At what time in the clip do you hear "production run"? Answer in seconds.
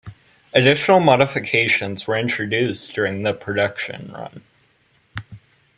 3.35-4.41